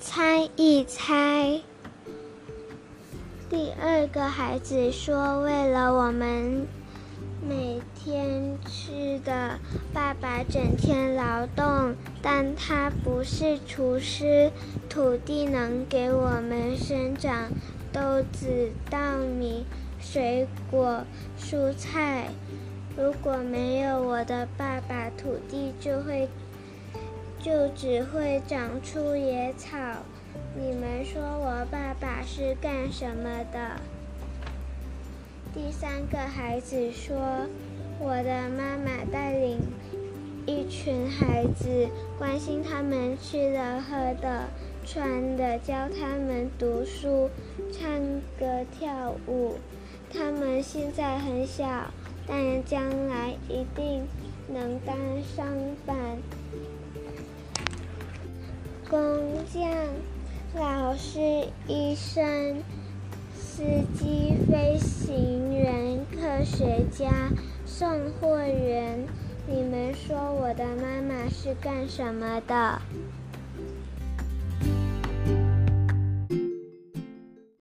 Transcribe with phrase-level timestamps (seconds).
[0.00, 1.60] 猜一猜。
[3.50, 6.66] 第二个孩子说：“为了我们
[7.46, 9.58] 每天吃的，
[9.92, 14.50] 爸爸整天劳动，但他不是厨师。
[14.88, 17.50] 土地能给我们生长
[17.92, 19.64] 豆子、稻米、
[20.00, 21.04] 水果、
[21.38, 22.28] 蔬菜。
[22.96, 26.28] 如果没有我的爸爸，土地就会
[27.42, 29.76] 就只会长出野草。”
[30.56, 33.80] 你们说我爸爸是干什么的？
[35.54, 37.46] 第三个孩子说
[38.00, 39.58] ：“我的妈妈带领
[40.46, 44.48] 一群孩子，关心他们吃的、喝的、
[44.86, 47.28] 穿的，教他们读书、
[47.70, 47.90] 唱
[48.38, 49.56] 歌、跳舞。
[50.12, 51.90] 他们现在很小，
[52.26, 54.06] 但将来一定
[54.48, 55.46] 能当上
[55.86, 55.96] 班、
[58.92, 59.00] 工
[59.50, 59.62] 匠。”
[60.54, 61.18] 老师、
[61.66, 62.62] 医生、
[63.34, 63.62] 司
[63.94, 67.30] 机、飞行员、科学家、
[67.64, 67.88] 送
[68.20, 69.06] 货员，
[69.46, 72.82] 你们说我的妈妈是干什么的？